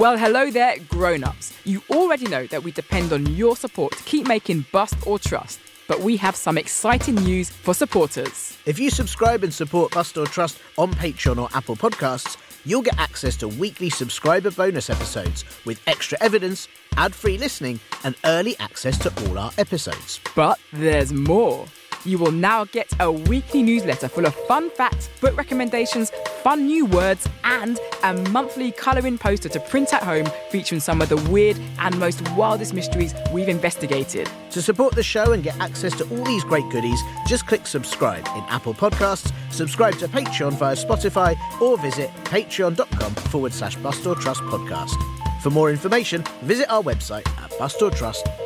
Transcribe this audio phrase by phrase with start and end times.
[0.00, 1.52] Well, hello there, grown ups.
[1.64, 5.60] You already know that we depend on your support to keep making Bust or Trust,
[5.88, 8.56] but we have some exciting news for supporters.
[8.64, 12.98] If you subscribe and support Bust or Trust on Patreon or Apple Podcasts, you'll get
[12.98, 18.96] access to weekly subscriber bonus episodes with extra evidence, ad free listening, and early access
[19.00, 20.18] to all our episodes.
[20.34, 21.66] But there's more.
[22.04, 26.10] You will now get a weekly newsletter full of fun facts, book recommendations,
[26.42, 31.08] fun new words, and a monthly colouring poster to print at home featuring some of
[31.08, 34.30] the weird and most wildest mysteries we've investigated.
[34.52, 38.26] To support the show and get access to all these great goodies, just click subscribe
[38.28, 44.14] in Apple Podcasts, subscribe to Patreon via Spotify, or visit patreon.com forward slash Bust or
[44.14, 44.94] Trust podcast.
[45.42, 48.39] For more information, visit our website at bustortrust.com.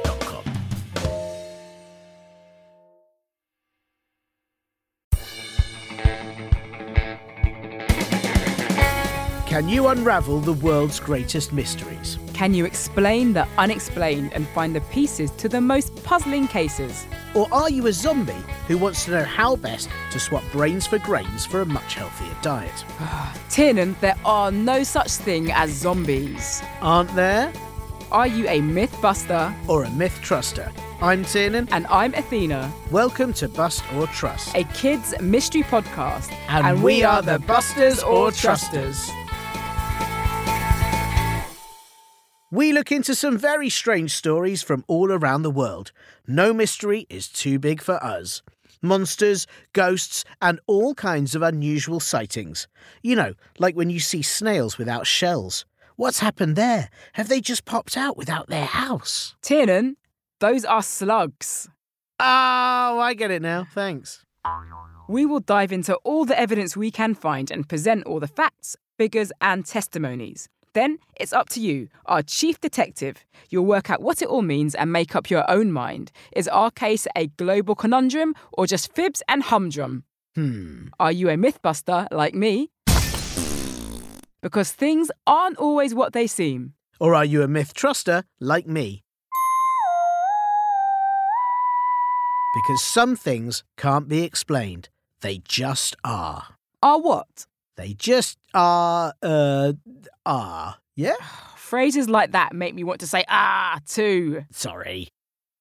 [9.64, 12.18] Can you unravel the world's greatest mysteries?
[12.34, 17.06] Can you explain the unexplained and find the pieces to the most puzzling cases?
[17.34, 20.98] Or are you a zombie who wants to know how best to swap brains for
[20.98, 22.84] grains for a much healthier diet?
[23.48, 26.62] Tiernan, there are no such thing as zombies.
[26.82, 27.50] Aren't there?
[28.12, 29.56] Are you a myth buster?
[29.66, 30.70] Or a myth truster?
[31.00, 31.70] I'm Tiernan.
[31.72, 32.70] And I'm Athena.
[32.90, 36.30] Welcome to Bust or Trust, a kids' mystery podcast.
[36.48, 39.10] And, and we, we are the Busters or Trusters.
[42.54, 45.90] We look into some very strange stories from all around the world.
[46.24, 48.42] No mystery is too big for us.
[48.80, 52.68] Monsters, ghosts, and all kinds of unusual sightings.
[53.02, 55.64] You know, like when you see snails without shells.
[55.96, 56.90] What's happened there?
[57.14, 59.34] Have they just popped out without their house?
[59.42, 59.96] Tiernan,
[60.38, 61.68] those are slugs.
[62.20, 63.66] Oh, I get it now.
[63.74, 64.24] Thanks.
[65.08, 68.76] We will dive into all the evidence we can find and present all the facts,
[68.96, 70.48] figures, and testimonies.
[70.74, 73.24] Then it's up to you, our chief detective.
[73.48, 76.10] You'll work out what it all means and make up your own mind.
[76.34, 80.02] Is our case a global conundrum or just fibs and humdrum?
[80.34, 80.88] Hmm.
[80.98, 82.70] Are you a mythbuster like me?
[84.42, 86.74] Because things aren't always what they seem.
[86.98, 89.02] Or are you a myth truster like me?
[92.54, 94.88] Because some things can't be explained.
[95.20, 96.56] They just are.
[96.82, 97.46] Are what?
[97.76, 99.72] They just are, uh,
[100.24, 100.76] are.
[100.94, 101.16] Yeah?
[101.56, 104.44] Phrases like that make me want to say ah too.
[104.52, 105.08] Sorry.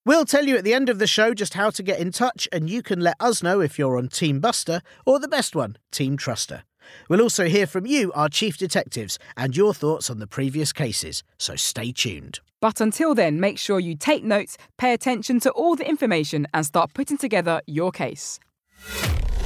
[0.06, 2.48] We'll tell you at the end of the show just how to get in touch,
[2.52, 5.78] and you can let us know if you're on Team Buster or the best one,
[5.92, 6.64] Team Truster.
[7.08, 11.24] We'll also hear from you, our chief detectives, and your thoughts on the previous cases,
[11.40, 12.42] so stay tuned.
[12.60, 16.66] But until then, make sure you take notes, pay attention to all the information, and
[16.66, 18.42] start putting together your case.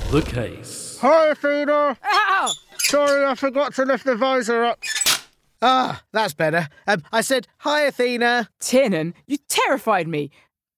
[0.09, 0.86] The case.
[0.99, 1.97] Hi, Athena.
[2.03, 2.53] Ow!
[2.79, 4.79] Sorry, I forgot to lift the visor up.
[5.61, 6.69] Ah, that's better.
[6.87, 8.49] Um, I said, Hi, Athena.
[8.59, 10.31] Tiernan, you terrified me.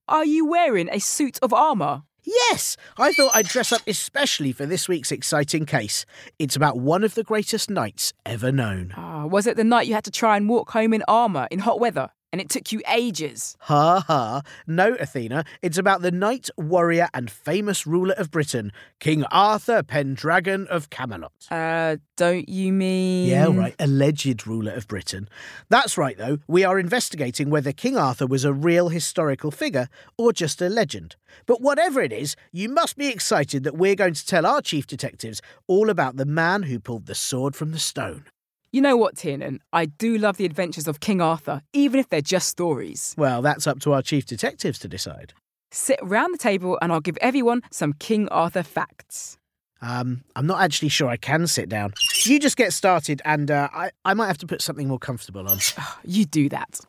[0.08, 2.04] Are you wearing a suit of armour?
[2.24, 6.06] Yes, I thought I'd dress up especially for this week's exciting case.
[6.38, 8.94] It's about one of the greatest knights ever known.
[8.98, 11.60] Ah, was it the night you had to try and walk home in armour in
[11.60, 12.10] hot weather?
[12.32, 13.58] And it took you ages.
[13.62, 14.42] Ha ha.
[14.68, 20.68] No, Athena, it's about the knight, warrior, and famous ruler of Britain, King Arthur Pendragon
[20.68, 21.48] of Camelot.
[21.50, 23.30] Uh, don't you mean.
[23.30, 25.30] Yeah, right, alleged ruler of Britain.
[25.70, 26.40] That's right, though.
[26.48, 31.16] We are investigating whether King Arthur was a real historical figure or just a legend.
[31.46, 34.86] But whatever it is, you must be excited that we're going to tell our chief
[34.86, 38.26] detectives all about the man who pulled the sword from the stone.
[38.72, 39.62] You know what, Tiernan?
[39.74, 43.16] I do love the adventures of King Arthur, even if they're just stories.
[43.18, 45.34] Well, that's up to our chief detectives to decide.
[45.72, 49.40] Sit round the table and I'll give everyone some King Arthur facts.
[49.82, 51.94] Um, I'm not actually sure I can sit down.
[52.26, 55.48] You just get started, and uh, I, I might have to put something more comfortable
[55.48, 55.58] on.
[56.04, 56.82] You do that.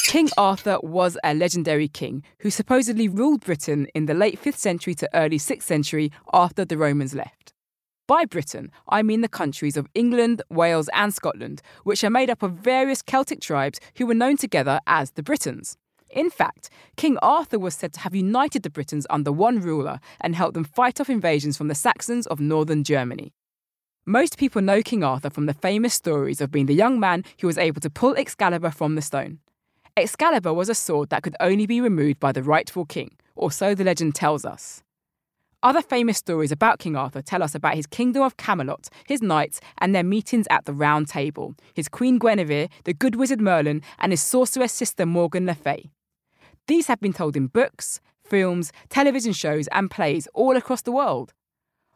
[0.00, 4.94] King Arthur was a legendary king who supposedly ruled Britain in the late 5th century
[4.96, 7.51] to early 6th century after the Romans left.
[8.08, 12.42] By Britain, I mean the countries of England, Wales, and Scotland, which are made up
[12.42, 15.76] of various Celtic tribes who were known together as the Britons.
[16.10, 20.34] In fact, King Arthur was said to have united the Britons under one ruler and
[20.34, 23.32] helped them fight off invasions from the Saxons of northern Germany.
[24.04, 27.46] Most people know King Arthur from the famous stories of being the young man who
[27.46, 29.38] was able to pull Excalibur from the stone.
[29.96, 33.74] Excalibur was a sword that could only be removed by the rightful king, or so
[33.74, 34.82] the legend tells us.
[35.64, 39.60] Other famous stories about King Arthur tell us about his kingdom of Camelot, his knights,
[39.78, 44.12] and their meetings at the Round Table, his Queen Guinevere, the good wizard Merlin, and
[44.12, 45.92] his sorceress sister Morgan Le Fay.
[46.66, 51.32] These have been told in books, films, television shows, and plays all across the world.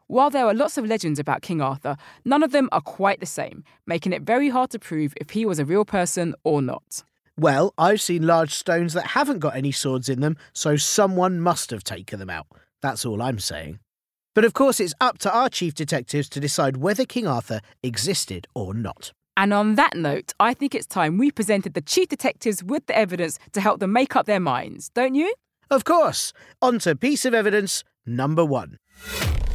[0.07, 3.27] While there are lots of legends about King Arthur, none of them are quite the
[3.27, 7.03] same, making it very hard to prove if he was a real person or not.
[7.37, 11.71] Well, I've seen large stones that haven't got any swords in them, so someone must
[11.71, 12.47] have taken them out.
[12.83, 13.81] That's all I'm saying.
[14.35, 18.47] But of course, it's up to our chief detectives to decide whether King Arthur existed
[18.55, 19.13] or not.
[19.37, 22.97] And on that note, I think it's time we presented the chief detectives with the
[22.97, 25.35] evidence to help them make up their minds, don't you?
[25.71, 26.33] Of course.
[26.63, 28.79] On to piece of evidence number one.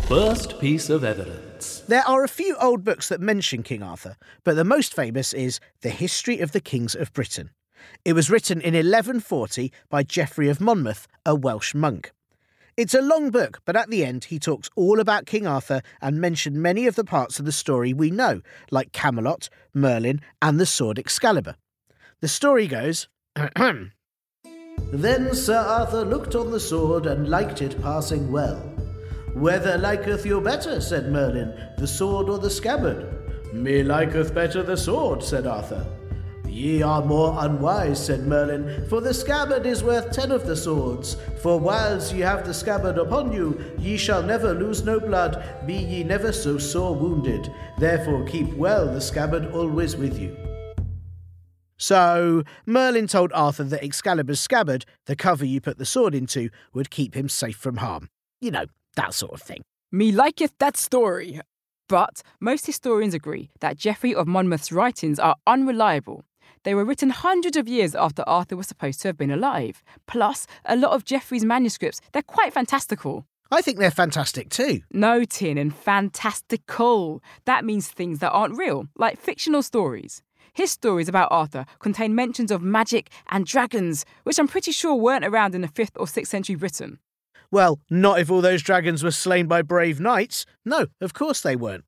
[0.08, 1.80] First piece of evidence.
[1.88, 5.60] There are a few old books that mention King Arthur, but the most famous is
[5.82, 7.52] The History of the Kings of Britain.
[8.04, 12.12] It was written in 1140 by Geoffrey of Monmouth, a Welsh monk.
[12.82, 16.20] It's a long book, but at the end he talks all about King Arthur and
[16.20, 18.42] mentioned many of the parts of the story we know,
[18.72, 21.58] like Camelot, Merlin, and the sword Excalibur.
[22.22, 23.08] The story goes
[24.92, 28.58] Then Sir Arthur looked on the sword and liked it passing well.
[29.36, 33.54] Whether liketh you better, said Merlin, the sword or the scabbard?
[33.54, 35.86] Me liketh better the sword, said Arthur.
[36.52, 41.16] Ye are more unwise, said Merlin, for the scabbard is worth ten of the swords.
[41.42, 45.76] For whiles ye have the scabbard upon you, ye shall never lose no blood, be
[45.76, 47.50] ye never so sore wounded.
[47.78, 50.36] Therefore keep well the scabbard always with you.
[51.78, 56.90] So, Merlin told Arthur that Excalibur's scabbard, the cover you put the sword into, would
[56.90, 58.10] keep him safe from harm.
[58.42, 58.66] You know,
[58.98, 59.62] that sort of thing.
[59.90, 61.40] Me liketh that story.
[61.88, 66.26] But most historians agree that Geoffrey of Monmouth's writings are unreliable
[66.64, 69.84] they were written hundreds of years after Arthur was supposed to have been alive.
[70.08, 73.26] Plus, a lot of Geoffrey's manuscripts, they're quite fantastical.
[73.52, 74.82] I think they're fantastic too.
[74.92, 77.22] No, Tiernan, fantastical.
[77.46, 80.22] That means things that aren't real, like fictional stories.
[80.54, 85.26] His stories about Arthur contain mentions of magic and dragons, which I'm pretty sure weren't
[85.26, 87.00] around in the 5th or 6th century Britain.
[87.52, 90.46] Well, not if all those dragons were slain by brave knights.
[90.64, 91.84] No, of course they weren't.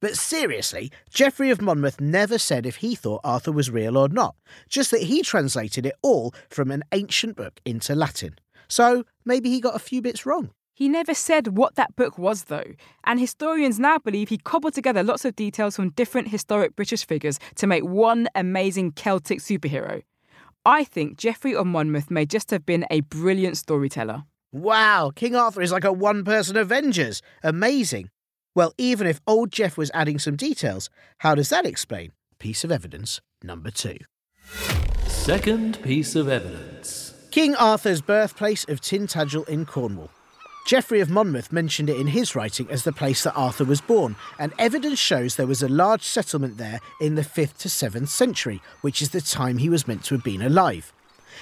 [0.00, 4.36] But seriously, Geoffrey of Monmouth never said if he thought Arthur was real or not,
[4.68, 8.36] just that he translated it all from an ancient book into Latin.
[8.68, 10.50] So maybe he got a few bits wrong.
[10.74, 12.72] He never said what that book was, though,
[13.04, 17.38] and historians now believe he cobbled together lots of details from different historic British figures
[17.56, 20.02] to make one amazing Celtic superhero.
[20.64, 24.24] I think Geoffrey of Monmouth may just have been a brilliant storyteller.
[24.52, 27.20] Wow, King Arthur is like a one person Avengers.
[27.42, 28.10] Amazing.
[28.54, 32.72] Well, even if old Jeff was adding some details, how does that explain piece of
[32.72, 33.98] evidence number two?
[35.06, 40.10] Second piece of evidence King Arthur's birthplace of Tintagel in Cornwall.
[40.66, 44.16] Geoffrey of Monmouth mentioned it in his writing as the place that Arthur was born,
[44.38, 48.60] and evidence shows there was a large settlement there in the 5th to 7th century,
[48.80, 50.92] which is the time he was meant to have been alive.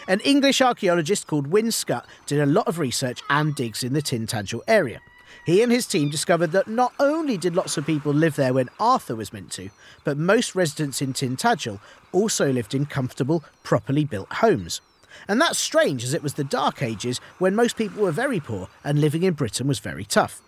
[0.07, 4.03] An English archaeologist called Wyn Scut did a lot of research and digs in the
[4.03, 5.01] Tintagel area.
[5.45, 8.69] He and his team discovered that not only did lots of people live there when
[8.79, 9.71] Arthur was meant to,
[10.05, 11.81] but most residents in Tintagel
[12.13, 14.81] also lived in comfortable, properly built homes.
[15.27, 18.69] And that's strange as it was the Dark Ages when most people were very poor
[18.85, 20.41] and living in Britain was very tough.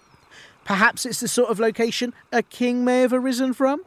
[0.64, 3.82] Perhaps it's the sort of location a king may have arisen from?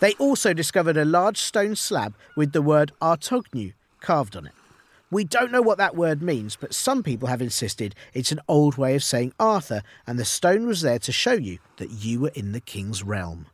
[0.00, 4.52] They also discovered a large stone slab with the word Artognou carved on it.
[5.12, 8.78] We don't know what that word means, but some people have insisted it's an old
[8.78, 12.32] way of saying Arthur, and the stone was there to show you that you were
[12.34, 13.44] in the king's realm.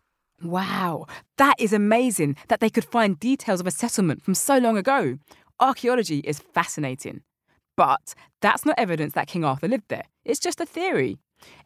[0.40, 1.06] Wow,
[1.36, 5.18] that is amazing that they could find details of a settlement from so long ago.
[5.58, 7.22] Archaeology is fascinating.
[7.76, 11.18] But that's not evidence that King Arthur lived there, it's just a theory.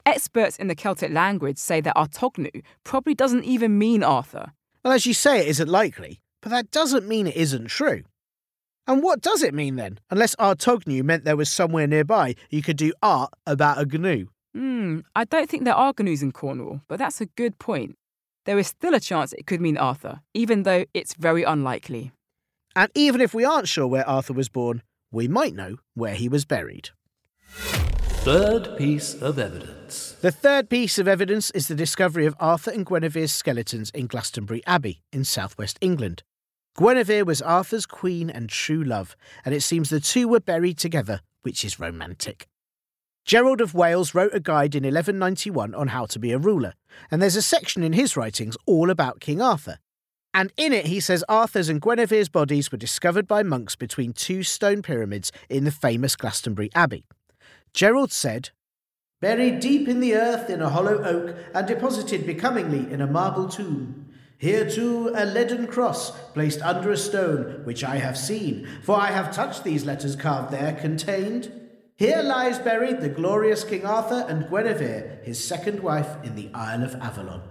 [0.06, 4.52] Experts in the Celtic language say that Artognou probably doesn't even mean Arthur.
[4.82, 8.04] Well, as you say, it isn't likely, but that doesn't mean it isn't true.
[8.86, 10.00] And what does it mean then?
[10.10, 14.26] Unless Artognou meant there was somewhere nearby you could do art about a gnu.
[14.54, 17.96] Hmm, I don't think there are gnus in Cornwall, but that's a good point.
[18.44, 22.12] There is still a chance it could mean Arthur, even though it's very unlikely.
[22.74, 26.28] And even if we aren't sure where Arthur was born, we might know where he
[26.28, 26.90] was buried.
[28.24, 30.16] Third piece of evidence.
[30.20, 34.62] The third piece of evidence is the discovery of Arthur and Guinevere's skeletons in Glastonbury
[34.66, 36.22] Abbey in southwest England.
[36.76, 39.14] Guinevere was Arthur's queen and true love,
[39.44, 42.48] and it seems the two were buried together, which is romantic.
[43.24, 46.74] Gerald of Wales wrote a guide in 1191 on how to be a ruler,
[47.10, 49.78] and there's a section in his writings all about King Arthur.
[50.34, 54.42] And in it, he says Arthur's and Guinevere's bodies were discovered by monks between two
[54.42, 57.04] stone pyramids in the famous Glastonbury Abbey.
[57.74, 58.50] Gerald said,
[59.20, 63.48] Buried deep in the earth in a hollow oak and deposited becomingly in a marble
[63.48, 64.11] tomb.
[64.42, 69.12] Here too a leaden cross placed under a stone, which I have seen, for I
[69.12, 71.52] have touched these letters carved there contained
[71.94, 76.82] Here lies buried the glorious King Arthur and Guinevere, his second wife, in the Isle
[76.82, 77.42] of Avalon.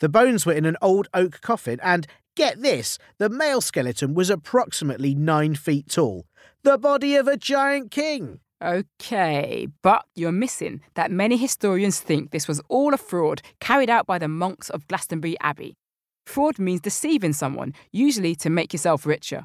[0.00, 4.28] The bones were in an old oak coffin, and get this the male skeleton was
[4.28, 6.26] approximately nine feet tall.
[6.62, 8.40] The body of a giant king.
[8.62, 14.04] Okay, but you're missing that many historians think this was all a fraud carried out
[14.04, 15.76] by the monks of Glastonbury Abbey.
[16.26, 19.44] Fraud means deceiving someone, usually to make yourself richer.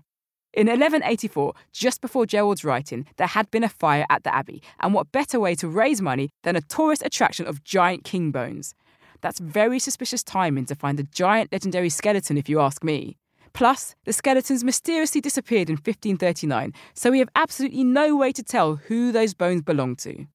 [0.52, 4.96] In 1184, just before Gerald's writing, there had been a fire at the abbey, and
[4.96, 8.74] what better way to raise money than a tourist attraction of giant king bones?
[9.22, 13.18] That's very suspicious timing to find a giant legendary skeleton, if you ask me.
[13.54, 18.76] Plus, the skeletons mysteriously disappeared in 1539, so we have absolutely no way to tell
[18.76, 20.26] who those bones belong to.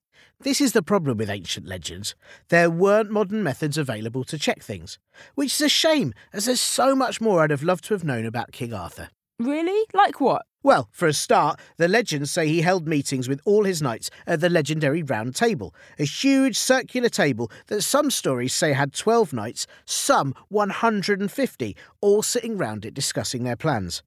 [0.41, 2.15] This is the problem with ancient legends.
[2.49, 4.99] There weren't modern methods available to check things,
[5.35, 8.25] which is a shame, as there's so much more I'd have loved to have known
[8.25, 9.09] about King Arthur.
[9.41, 9.85] Really?
[9.93, 10.47] Like what?
[10.63, 14.41] Well, for a start, the legends say he held meetings with all his knights at
[14.41, 19.69] the legendary Round Table, a huge circular table that some stories say had 12 knights,
[19.85, 24.03] some 150, all sitting round it discussing their plans.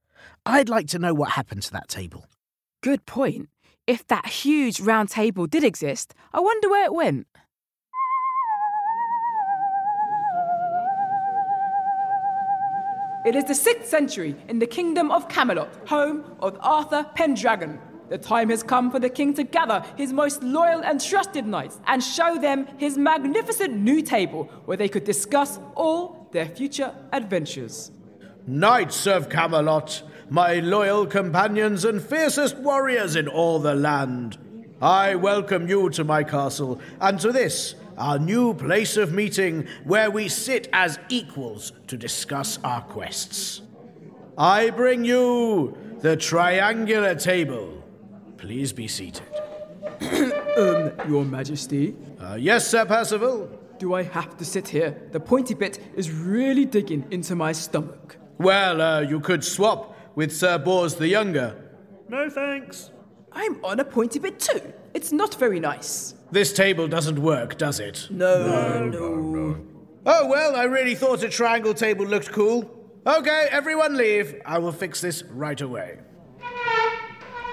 [0.46, 2.25] I'd like to know what happened to that table.
[2.81, 3.50] Good point.
[3.88, 7.27] If that huge round table did exist, I wonder where it went.
[13.23, 17.79] It is the sixth century in the kingdom of Camelot, home of Arthur Pendragon.
[18.09, 21.79] The time has come for the king to gather his most loyal and trusted knights
[21.85, 27.91] and show them his magnificent new table where they could discuss all their future adventures.
[28.47, 30.01] Knights of Camelot,
[30.31, 34.39] my loyal companions and fiercest warriors in all the land,
[34.81, 40.10] I welcome you to my castle and to this, our new place of meeting where
[40.12, 43.62] we sit as equals to discuss our quests.
[44.38, 47.83] I bring you the triangular table.
[48.38, 49.24] Please be seated.
[50.57, 53.50] um, Your Majesty, Uh, yes, Sir Percival?
[53.79, 54.95] do I have to sit here?
[55.12, 58.15] The pointy bit is really digging into my stomach.
[58.38, 61.55] Well, uh, you could swap with Sir Bors the Younger.
[62.07, 62.91] No thanks.
[63.31, 64.62] I'm on a pointy bit too.
[64.93, 66.13] It's not very nice.
[66.31, 68.07] This table doesn't work, does it?
[68.09, 69.57] No, no.
[70.05, 72.69] Oh, well, I really thought a triangle table looked cool.
[73.05, 74.41] Okay, everyone leave.
[74.45, 76.00] I will fix this right away.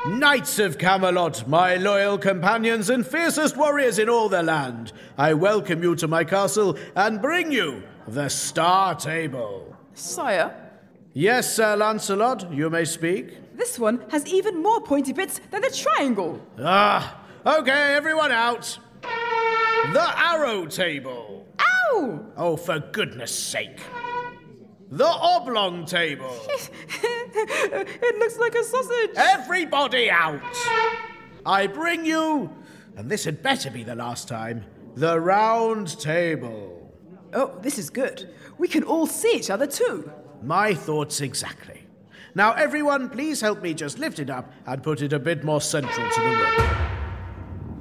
[0.06, 5.82] Knights of Camelot, my loyal companions and fiercest warriors in all the land, I welcome
[5.82, 9.76] you to my castle and bring you the Star Table.
[9.94, 10.54] Sire,
[11.14, 13.56] Yes, Sir Lancelot, you may speak.
[13.56, 16.40] this one has even more pointy bits than the triangle.
[16.62, 18.78] Ah, okay, everyone out.
[19.02, 21.46] The Arrow Table.
[21.60, 22.26] Ow!
[22.36, 23.80] Oh, for goodness sake.
[24.90, 26.34] The Oblong Table.
[26.48, 29.10] it looks like a sausage.
[29.16, 30.40] Everybody out!
[31.46, 32.50] I bring you,
[32.96, 34.64] and this had better be the last time,
[34.94, 36.92] the Round Table.
[37.32, 38.34] Oh, this is good.
[38.58, 40.10] We can all see each other too.
[40.42, 41.84] My thoughts exactly.
[42.34, 45.60] Now, everyone, please help me just lift it up and put it a bit more
[45.60, 46.97] central to the room.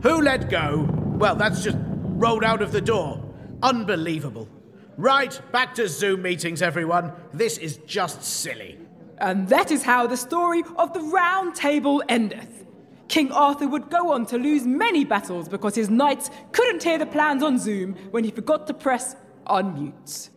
[0.08, 0.88] Who let go?
[1.18, 3.22] Well, that's just rolled out of the door.
[3.62, 4.48] Unbelievable.
[4.96, 7.12] Right, back to Zoom meetings, everyone.
[7.34, 8.80] This is just silly.
[9.18, 12.66] And that is how the story of the Round Table endeth.
[13.10, 17.06] King Arthur would go on to lose many battles because his knights couldn't hear the
[17.06, 20.30] plans on Zoom when he forgot to press unmute.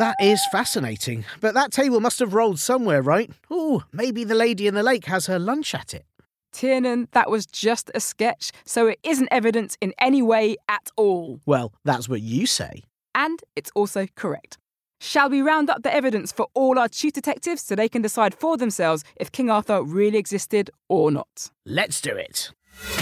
[0.00, 3.30] That is fascinating, but that table must have rolled somewhere, right?
[3.52, 6.04] Ooh, maybe the lady in the lake has her lunch at it.
[6.54, 11.40] Tiernan, that was just a sketch, so it isn't evidence in any way at all.
[11.44, 12.84] Well, that's what you say.
[13.14, 14.56] And it's also correct.
[15.00, 18.34] Shall we round up the evidence for all our chief detectives so they can decide
[18.34, 21.50] for themselves if King Arthur really existed or not?
[21.66, 22.52] Let's do it.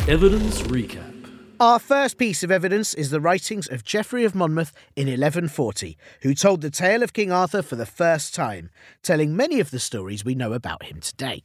[0.08, 1.22] Evidence recap.
[1.60, 6.34] Our first piece of evidence is the writings of Geoffrey of Monmouth in 1140, who
[6.34, 8.70] told the tale of King Arthur for the first time,
[9.02, 11.44] telling many of the stories we know about him today.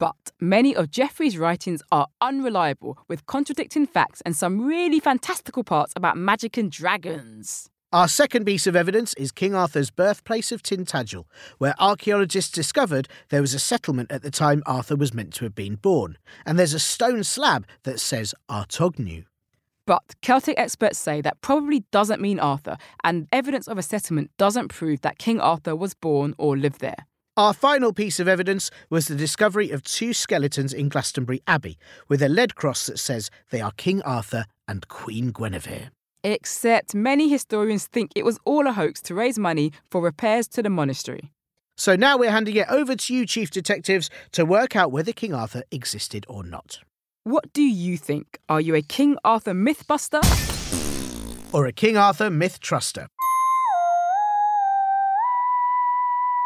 [0.00, 5.92] But many of Geoffrey's writings are unreliable, with contradicting facts and some really fantastical parts
[5.94, 7.68] about magic and dragons.
[7.92, 11.24] Our second piece of evidence is King Arthur's birthplace of Tintagel,
[11.58, 15.54] where archaeologists discovered there was a settlement at the time Arthur was meant to have
[15.54, 16.16] been born,
[16.46, 19.26] and there's a stone slab that says Artognou.
[19.84, 24.68] But Celtic experts say that probably doesn't mean Arthur, and evidence of a settlement doesn't
[24.68, 27.06] prove that King Arthur was born or lived there.
[27.36, 32.22] Our final piece of evidence was the discovery of two skeletons in Glastonbury Abbey, with
[32.22, 35.90] a lead cross that says they are King Arthur and Queen Guinevere.
[36.24, 40.62] Except many historians think it was all a hoax to raise money for repairs to
[40.62, 41.30] the monastery.
[41.76, 45.32] So now we're handing it over to you, Chief Detectives, to work out whether King
[45.32, 46.80] Arthur existed or not.
[47.24, 48.38] What do you think?
[48.48, 50.20] Are you a King Arthur mythbuster?
[51.54, 53.06] Or a King Arthur myth truster?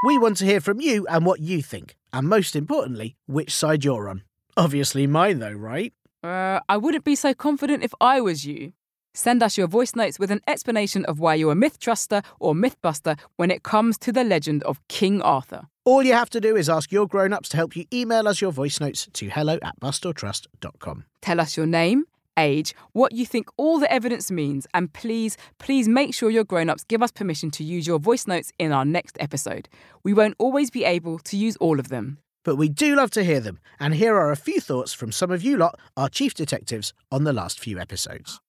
[0.04, 3.86] We want to hear from you and what you think, and most importantly, which side
[3.86, 4.22] you're on.
[4.54, 5.94] Obviously mine, though, right?
[6.22, 8.74] Uh, I wouldn't be so confident if I was you.
[9.14, 12.52] Send us your voice notes with an explanation of why you're a myth truster or
[12.52, 15.68] mythbuster when it comes to the legend of King Arthur.
[15.86, 18.42] All you have to do is ask your grown ups to help you email us
[18.42, 21.04] your voice notes to hello at bustortrust.com.
[21.22, 22.04] Tell us your name,
[22.36, 26.70] age, what you think all the evidence means, and please, please make sure your grown
[26.70, 29.68] ups give us permission to use your voice notes in our next episode.
[30.02, 32.18] We won't always be able to use all of them.
[32.44, 35.30] But we do love to hear them, and here are a few thoughts from some
[35.30, 38.40] of you lot, our chief detectives, on the last few episodes.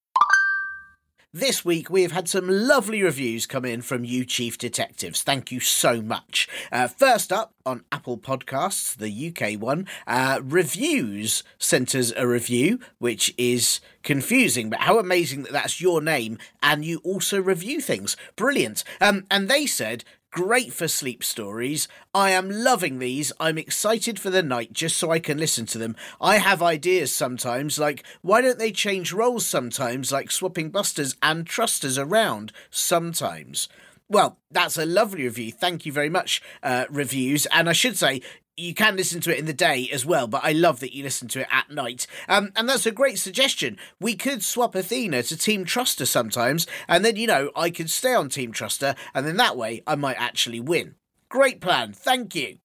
[1.36, 5.22] This week, we have had some lovely reviews come in from you, Chief Detectives.
[5.22, 6.48] Thank you so much.
[6.72, 12.80] Uh, first up on Apple Podcasts, the UK one, uh, Reviews sent us a review,
[13.00, 18.15] which is confusing, but how amazing that that's your name and you also review things.
[18.38, 18.86] Brilliant.
[19.01, 21.88] Um, and they said, Great for sleep stories.
[22.13, 23.32] I am loving these.
[23.39, 25.96] I'm excited for the night just so I can listen to them.
[26.20, 31.48] I have ideas sometimes, like why don't they change roles sometimes, like swapping busters and
[31.48, 33.70] trusters around sometimes.
[34.10, 35.54] Well, that's a lovely review.
[35.54, 37.46] Thank you very much, uh, reviews.
[37.46, 38.22] And I should say,
[38.57, 41.03] you can listen to it in the day as well, but I love that you
[41.03, 42.07] listen to it at night.
[42.27, 43.77] Um, and that's a great suggestion.
[44.00, 48.13] We could swap Athena to Team Truster sometimes, and then, you know, I could stay
[48.13, 50.95] on Team Truster, and then that way I might actually win.
[51.29, 52.59] Great plan, thank you.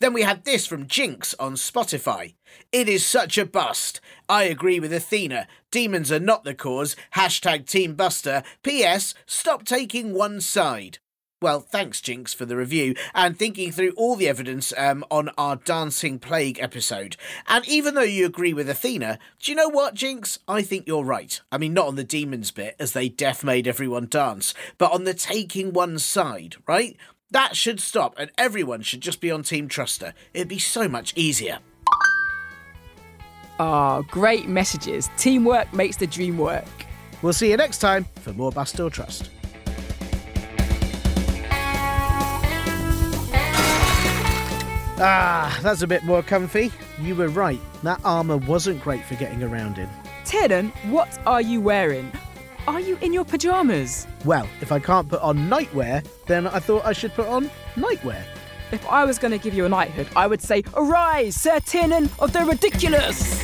[0.00, 2.34] Then we had this from Jinx on Spotify.
[2.72, 4.00] It is such a bust.
[4.28, 5.46] I agree with Athena.
[5.70, 6.96] Demons are not the cause.
[7.14, 8.42] Hashtag Team Buster.
[8.64, 9.14] P.S.
[9.26, 10.98] Stop taking one side.
[11.42, 15.56] Well, thanks, Jinx, for the review and thinking through all the evidence um, on our
[15.56, 17.16] Dancing Plague episode.
[17.48, 20.38] And even though you agree with Athena, do you know what, Jinx?
[20.46, 21.40] I think you're right.
[21.50, 25.02] I mean, not on the demons bit, as they deaf made everyone dance, but on
[25.02, 26.96] the taking one side, right?
[27.32, 30.12] That should stop, and everyone should just be on Team Truster.
[30.32, 31.58] It'd be so much easier.
[33.58, 35.10] Ah, great messages.
[35.16, 36.64] Teamwork makes the dream work.
[37.20, 39.30] We'll see you next time for more Bust or Trust.
[45.04, 46.70] Ah, that's a bit more comfy.
[47.00, 47.58] You were right.
[47.82, 49.88] That armour wasn't great for getting around in.
[50.24, 52.12] Tiernan, what are you wearing?
[52.68, 54.06] Are you in your pyjamas?
[54.24, 58.22] Well, if I can't put on nightwear, then I thought I should put on nightwear.
[58.70, 62.08] If I was going to give you a knighthood, I would say, Arise, Sir Tiernan
[62.20, 63.41] of the Ridiculous!